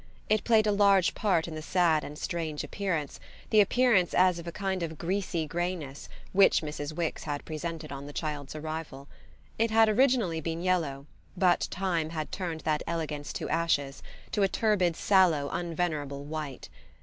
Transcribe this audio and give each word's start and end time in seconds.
It 0.29 0.43
played 0.43 0.65
a 0.65 0.71
large 0.71 1.13
part 1.13 1.47
in 1.47 1.53
the 1.53 1.61
sad 1.61 2.03
and 2.03 2.17
strange 2.17 2.63
appearance, 2.63 3.19
the 3.51 3.61
appearance 3.61 4.15
as 4.15 4.39
of 4.39 4.47
a 4.47 4.51
kind 4.51 4.81
of 4.81 4.97
greasy 4.97 5.45
greyness, 5.45 6.09
which 6.33 6.61
Mrs. 6.63 6.91
Wix 6.91 7.25
had 7.25 7.45
presented 7.45 7.91
on 7.91 8.07
the 8.07 8.11
child's 8.11 8.55
arrival. 8.55 9.07
It 9.59 9.69
had 9.69 9.87
originally 9.89 10.41
been 10.41 10.63
yellow, 10.63 11.05
but 11.37 11.67
time 11.69 12.09
had 12.09 12.31
turned 12.31 12.61
that 12.61 12.81
elegance 12.87 13.31
to 13.33 13.49
ashes, 13.49 14.01
to 14.31 14.41
a 14.41 14.47
turbid 14.47 14.95
sallow 14.95 15.49
unvenerable 15.51 16.23
white. 16.23 16.67